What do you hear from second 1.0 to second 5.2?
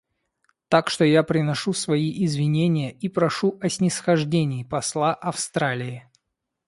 я приношу свои извинения и прошу о снисхождении посла